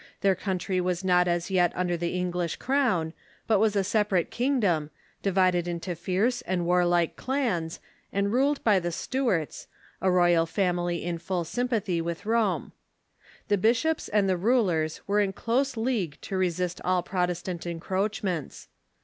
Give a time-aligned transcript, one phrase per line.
[0.21, 3.13] Their country was not as yet under the English crown,
[3.45, 4.89] but was a sej^arate kingdom,
[5.21, 7.79] divided into fierce Re^fo°rmers ^^^'^ warlike clans,
[8.11, 9.67] and ruled by the Stuarts,
[10.01, 12.71] a royal family in full sympathy with Rome.
[13.47, 18.69] The bishops and the rulers were in close league to resist all Protestant en croachments.